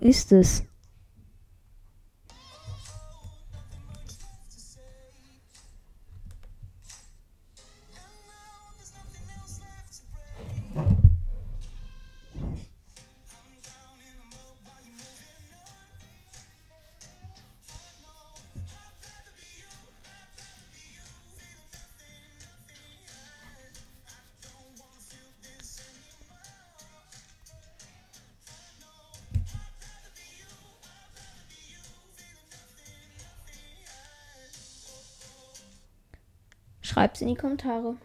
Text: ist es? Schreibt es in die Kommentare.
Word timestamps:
ist 0.00 0.32
es? 0.32 0.64
Schreibt 36.96 37.16
es 37.16 37.20
in 37.20 37.28
die 37.28 37.34
Kommentare. 37.34 37.96